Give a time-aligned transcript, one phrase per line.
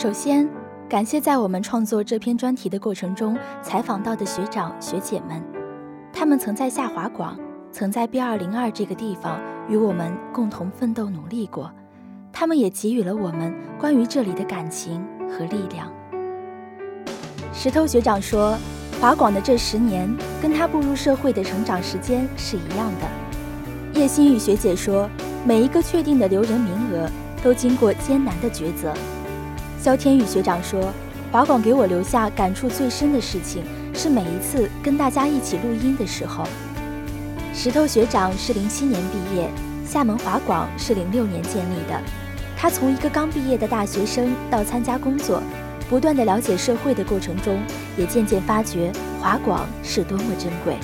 [0.00, 0.48] 首先，
[0.88, 5.44] 感谢在我们创作这篇专题的过程中采访到的学长学姐们，
[6.10, 7.38] 他们曾在下华广，
[7.70, 9.38] 曾在 B 二零二这个地方
[9.68, 11.70] 与我们共同奋斗努力过，
[12.32, 15.92] 他们也给予了我们关于这里的感情和力量。
[17.52, 18.56] 石头学长说，
[19.02, 20.10] 华广的这十年
[20.40, 24.00] 跟他步入社会的成长时间是一样的。
[24.00, 25.06] 叶新宇学姐说，
[25.44, 27.06] 每一个确定的留人名额
[27.42, 28.94] 都经过艰难的抉择。
[29.82, 30.92] 肖天宇学长说，
[31.32, 36.44] 华广给我留下感触最深的事情是每一次跟大家一起录音的时候。
[37.54, 39.48] 石头学长是零七年毕业，
[39.86, 41.98] 厦门华广是零六年建立的。
[42.58, 45.42] 他从一个刚毕业的大学生到参加工作，
[45.88, 47.58] 不断的了解社会的过程中，
[47.96, 50.76] 也渐渐发觉华广是多么珍贵。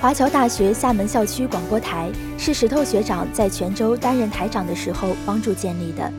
[0.00, 6.12] 华侨大学厦门校区广播台是石头学长在泉州担任台长的时候帮助建立的。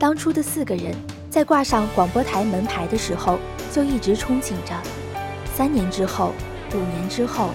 [0.00, 0.94] 当初的四个人
[1.28, 3.38] 在挂上广播台门牌的时候，
[3.70, 4.74] 就一直憧憬着：
[5.54, 6.32] 三年之后、
[6.72, 7.50] 五年之后，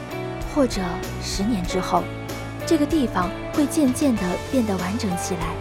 [0.54, 0.80] 或者
[1.24, 2.04] 十年之后，
[2.64, 5.56] 这个地方会渐渐地变得完整起来，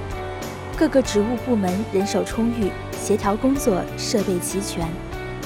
[0.76, 2.70] 各个职务部门人手充裕，
[3.02, 4.86] 协调工作设备齐全，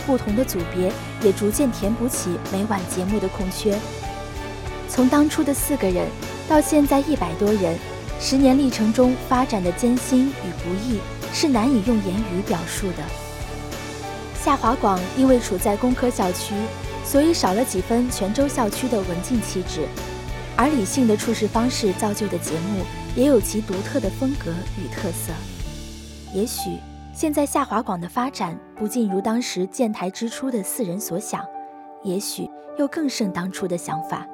[0.04, 3.78] 不同的组别也逐渐填补起每晚节目的空缺。
[4.88, 6.04] 从当初的四个人
[6.48, 7.78] 到现在一百多人，
[8.18, 10.98] 十年历程中发展的艰辛与不易。
[11.32, 13.02] 是难以用言语表述的。
[14.34, 16.54] 下华广因为处在工科校区，
[17.04, 19.86] 所以少了几分泉州校区的文静气质，
[20.56, 22.82] 而理性的处事方式造就的节目
[23.14, 25.32] 也有其独特的风格与特色。
[26.32, 26.78] 也许
[27.12, 31.44] 现在下华广的发展不尽如当时建台之初的四人所想，
[32.04, 32.48] 也许
[32.78, 34.26] 又更胜当初的想法。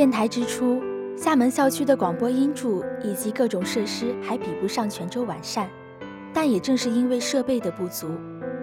[0.00, 0.80] 建台之初，
[1.14, 5.68] 厦门校区的广播音柱以及各种设施还比不上泉州完善，
[6.32, 8.08] 但也正是因为设备的不足，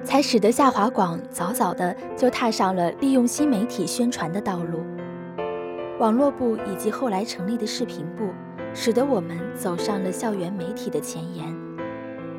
[0.03, 4.79] 才使得下华广早早的就踏上了利用新媒体宣传的道路。
[5.99, 8.29] 网络部以及后来成立的视频部，
[8.73, 11.55] 使得我们走上了校园媒体的前沿。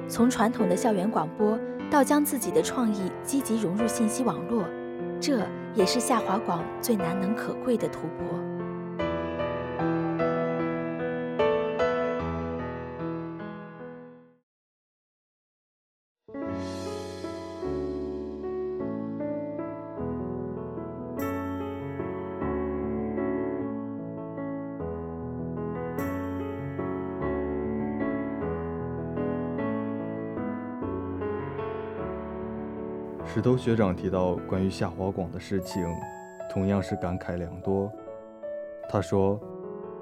[0.09, 1.57] 从传统的校园广播
[1.89, 4.65] 到将自己的创意积极融入信息网络，
[5.21, 5.39] 这
[5.77, 8.37] 也是下华广最难能可贵的突破。
[33.35, 35.87] 石头学长提到关于下华广的事情，
[36.51, 37.93] 同样是感慨良多。
[38.89, 39.39] 他说：“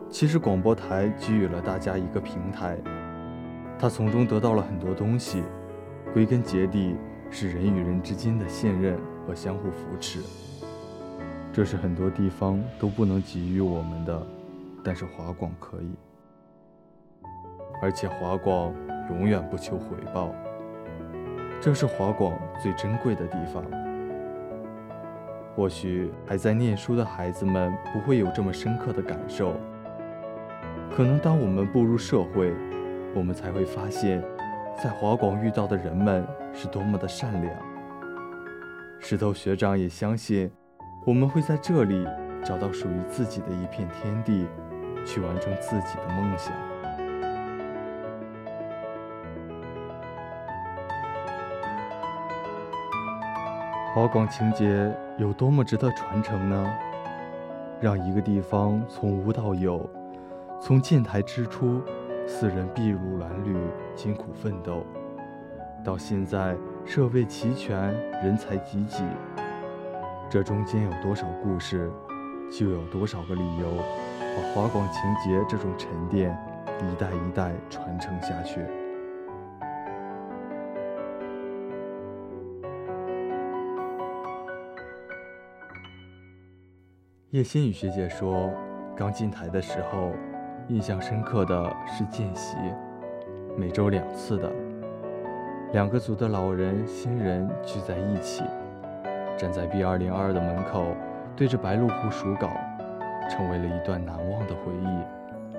[0.08, 2.78] 其实广播台给予了大家一个平台，
[3.78, 5.42] 他从中得到了很多东西，
[6.14, 6.94] 归根结底
[7.28, 10.20] 是人与人之间的信任和相互扶持。
[11.52, 14.24] 这是很多地方都不能给予我们的，
[14.84, 15.90] 但是华广可以，
[17.82, 18.72] 而且华广
[19.10, 20.32] 永远不求回报。”
[21.60, 23.64] 这是华广最珍贵的地方。
[25.54, 29.54] 或许还在念书的孩子们不会有这么深刻的感受，
[30.94, 32.52] 可能当我们步入社会，
[33.14, 34.22] 我们才会发现，
[34.76, 37.54] 在华广遇到的人们是多么的善良。
[39.00, 40.50] 石头学长也相信，
[41.06, 42.06] 我们会在这里
[42.44, 44.46] 找到属于自己的一片天地，
[45.06, 46.52] 去完成自己的梦想。
[53.96, 56.70] 华广情节有多么值得传承呢？
[57.80, 59.88] 让一个地方从无到有，
[60.60, 61.80] 从建台之初，
[62.26, 63.56] 四人筚路蓝缕，
[63.94, 64.84] 艰苦奋斗，
[65.82, 66.54] 到现在
[66.84, 67.90] 设备齐全，
[68.22, 69.02] 人才济济，
[70.28, 71.90] 这中间有多少故事，
[72.52, 73.66] 就有多少个理由，
[74.20, 76.38] 把华广情节这种沉淀，
[76.82, 78.60] 一代一代传承下去。
[87.36, 88.50] 叶新宇学姐说，
[88.96, 90.10] 刚进台的时候，
[90.68, 92.56] 印象深刻的是见习，
[93.58, 94.50] 每周两次的。
[95.74, 98.42] 两个组的老人、新人聚在一起，
[99.36, 100.86] 站在 B 二零二的门口，
[101.36, 102.48] 对着白鹭湖数稿，
[103.28, 105.52] 成为了一段难忘的回忆。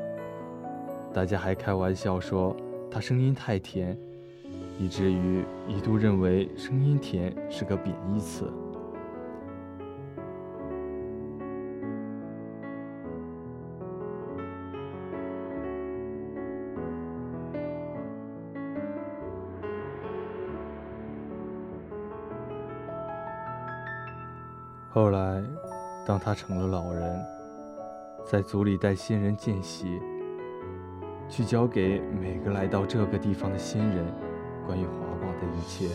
[1.14, 2.58] 大家还开玩笑说
[2.90, 3.96] 他声音太甜，
[4.80, 8.52] 以至于一度认为声音甜是个贬义词。
[24.98, 25.44] 后来，
[26.08, 27.24] 当他成了老人，
[28.26, 30.02] 在组里带新人见习，
[31.30, 34.04] 去教给每个来到这个地方的新人
[34.66, 35.88] 关于华广的一切。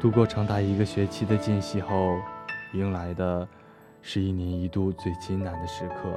[0.00, 2.16] 度过长达一个学期的见习后，
[2.74, 3.46] 迎来的
[4.00, 6.10] 是一年一度最艰难的时刻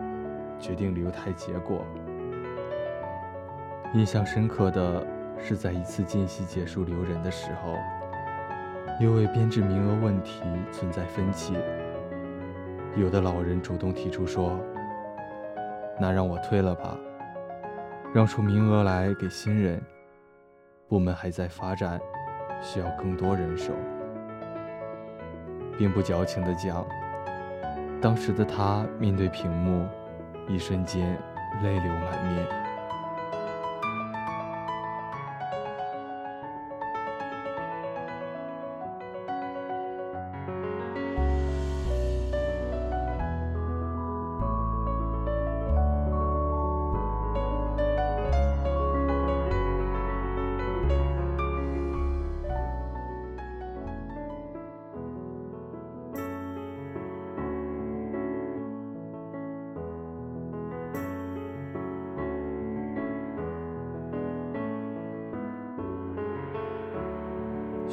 [0.58, 1.84] ——决定留台结果。
[3.92, 5.06] 印象深刻的
[5.38, 7.74] 是，在一次见习结束留人的时候。
[9.00, 10.42] 因为编制名额问题
[10.72, 11.54] 存在分歧，
[12.96, 14.58] 有的老人主动提出说
[16.00, 16.98] ：“那让我退了吧，
[18.12, 19.80] 让出名额来给新人。
[20.88, 22.00] 部门还在发展，
[22.60, 23.72] 需要更多人手。”
[25.78, 26.84] 并不矫情的讲，
[28.00, 29.86] 当时的他面对屏幕，
[30.48, 31.16] 一瞬间
[31.62, 32.67] 泪流满面。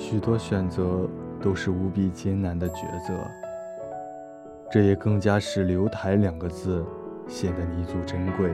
[0.07, 1.10] 许多选择
[1.42, 3.28] 都是无比艰难的抉择，
[4.72, 6.86] 这也更加使“留台”两个字
[7.28, 8.54] 显得弥足珍贵。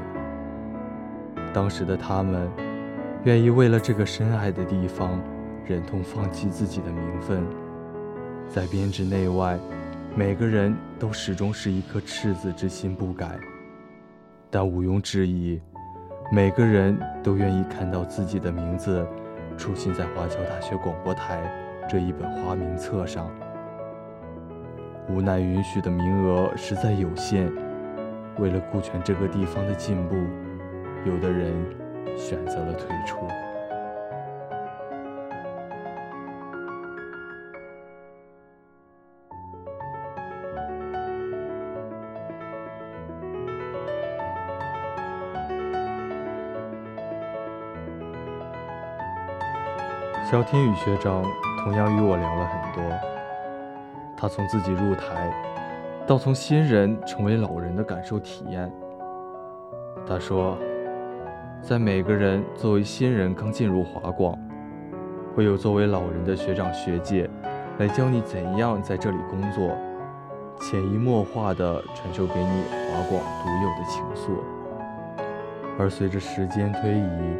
[1.53, 2.50] 当时的他们，
[3.25, 5.19] 愿意为了这个深爱的地方，
[5.65, 7.44] 忍痛放弃自己的名分。
[8.47, 9.59] 在编制内外，
[10.15, 13.38] 每个人都始终是一颗赤子之心不改。
[14.50, 15.62] 但毋庸置疑，
[16.31, 19.06] 每个人都愿意看到自己的名字。
[19.57, 21.42] 出现在华侨大学广播台
[21.89, 23.30] 这一本花名册上，
[25.09, 27.51] 无奈允许的名额实在有限，
[28.38, 30.15] 为了顾全这个地方的进步，
[31.06, 31.53] 有的人
[32.18, 33.18] 选择了退出。
[50.31, 51.22] 肖天宇学长
[51.62, 52.98] 同样与我聊了很多，
[54.16, 55.30] 他从自己入台，
[56.07, 58.72] 到从新人成为老人的感受体验。
[60.07, 60.57] 他说，
[61.61, 64.40] 在每个人作为新人刚进入华广，
[65.35, 67.30] 会有作为老人的学长学姐
[67.80, 69.76] 来教你怎样在这里工作，
[70.61, 74.31] 潜移默化地传授给你华广独有的情愫。
[75.78, 77.35] 而随着时间推移，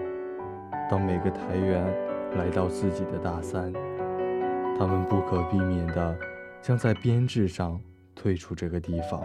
[0.90, 2.11] 当每个台员。
[2.38, 3.74] 来到自己的大三，
[4.80, 6.18] 他们不可避免的
[6.62, 7.80] 将在编制上
[8.16, 9.22] 退出这个地方，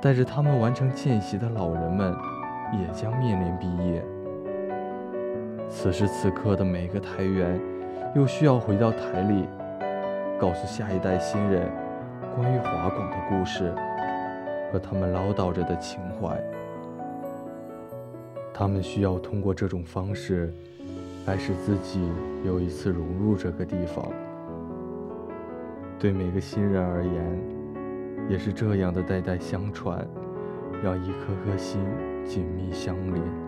[0.00, 2.14] 带着他们完成见习的老人们
[2.72, 4.04] 也将面临毕业。
[5.68, 7.58] 此时此刻的每个台员，
[8.14, 9.48] 又需要回到台里，
[10.38, 11.68] 告诉下一代新人
[12.36, 13.74] 关于华广的故事
[14.70, 16.38] 和他们唠叨着的情怀。
[18.52, 20.52] 他们需要通过这种方式。
[21.26, 22.08] 来使自己
[22.44, 24.08] 又一次融入这个地方，
[25.98, 27.40] 对每个新人而言，
[28.28, 30.06] 也是这样的代代相传，
[30.82, 31.80] 让一颗颗心
[32.24, 33.45] 紧密相连。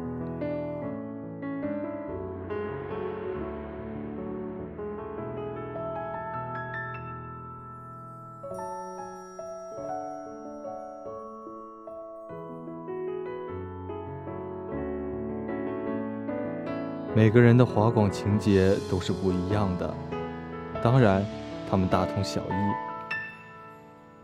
[17.19, 19.93] 每个人的华广情节都是不一样的，
[20.81, 21.27] 当然，
[21.69, 22.53] 他们大同小异，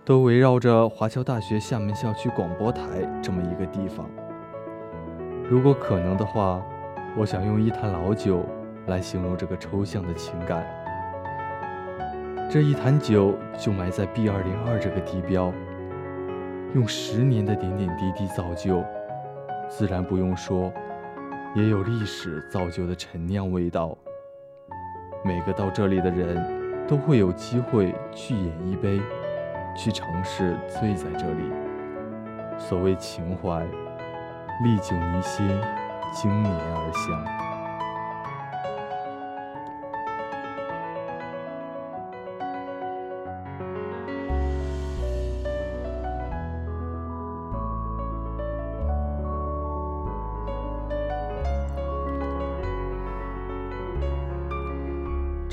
[0.05, 2.83] 都围绕着华侨大学厦门校区广播台
[3.21, 4.09] 这么一个地方。
[5.51, 6.63] 如果可能的话，
[7.17, 8.47] 我想用一坛老酒
[8.87, 10.65] 来形容这个抽象的情感。
[12.49, 15.53] 这一坛酒就埋在 B 二零二这个地标，
[16.77, 18.85] 用十年的点点滴滴造就，
[19.69, 20.73] 自然不用说。
[21.55, 23.97] 也有历史造就的陈酿味道。
[25.25, 29.01] 每个到这里的人都会有机会去饮一杯，
[29.77, 31.45] 去尝试醉在这里。
[32.59, 33.65] 所谓情怀，
[34.65, 35.47] 历久弥新，
[36.13, 37.44] 经年而香。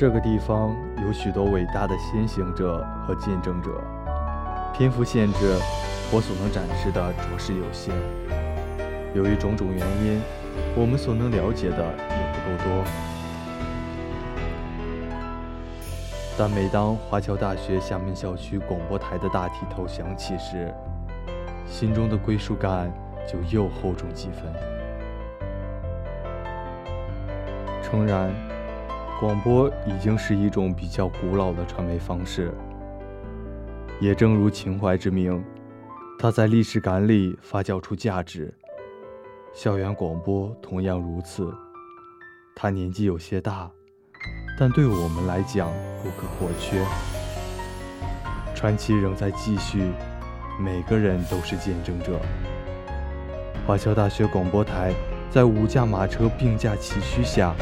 [0.01, 3.69] 这个地方有许多伟大的先行者和见证者，
[4.73, 5.55] 篇幅限制，
[6.11, 7.93] 我所能展示的着实有限。
[9.13, 10.19] 由于种种原因，
[10.75, 12.83] 我们所能了解的也不够多。
[16.35, 20.73] 但每当华侨大学厦门校区广播台的大体头响起时，
[21.67, 22.91] 心中的归属感
[23.31, 24.51] 就又厚重几分。
[27.83, 28.33] 诚然。
[29.21, 32.51] 广播已经是一种比较古老的传媒方式，
[33.99, 35.45] 也正如情怀之名，
[36.17, 38.51] 它在历史感里发酵出价值。
[39.53, 41.53] 校园广播同样如此，
[42.55, 43.69] 它年纪有些大，
[44.57, 46.83] 但对我们来讲不可或缺。
[48.55, 49.83] 传奇仍在继续，
[50.59, 52.19] 每个人都是见证者。
[53.67, 54.91] 华侨大学广播台
[55.29, 57.53] 在五驾马车并驾齐驱下。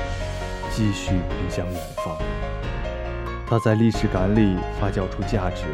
[0.72, 2.18] 继续奔向远方，
[3.48, 5.66] 它在历史感里发酵出价值。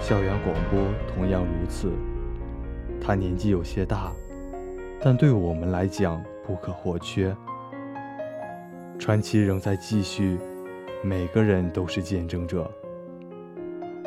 [0.00, 0.80] 校园广播
[1.14, 1.90] 同样如此，
[3.00, 4.12] 它年纪有些大，
[5.00, 7.34] 但对我们来讲不可或缺。
[8.98, 10.38] 传奇仍在继续，
[11.02, 12.70] 每个人都是见证者。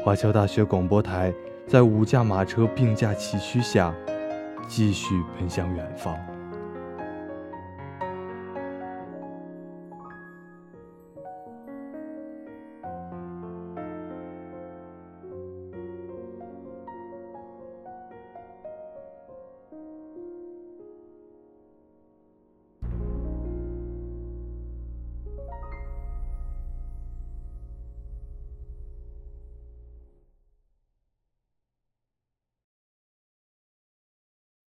[0.03, 1.33] 华侨大学广播台
[1.67, 3.93] 在五驾马车并驾齐驱下，
[4.67, 6.17] 继续奔向远方。